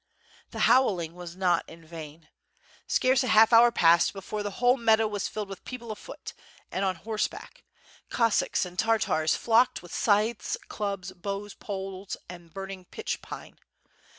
The 0.49 0.61
howling 0.61 1.13
was 1.13 1.35
not 1.35 1.63
in 1.69 1.85
vain. 1.85 2.29
Scarce 2.87 3.23
a 3.23 3.27
half 3.27 3.53
hour 3.53 3.71
passed 3.71 4.13
be 4.15 4.21
fore 4.21 4.41
the 4.41 4.49
whole 4.57 4.75
meadow 4.75 5.07
was 5.07 5.27
filled 5.27 5.47
with 5.47 5.63
people 5.63 5.91
afoot 5.91 6.33
and 6.71 6.83
on 6.83 6.95
horseback. 6.95 7.63
Cossacks 8.09 8.65
an 8.65 8.71
1 8.71 8.77
Tartars 8.77 9.35
flocked 9.35 9.83
with 9.83 9.93
scythes, 9.93 10.57
clubs, 10.69 11.11
bows, 11.11 11.53
poles, 11.53 12.17
and 12.27 12.51
burning 12.51 12.85
pitch 12.85 13.21
pine. 13.21 13.59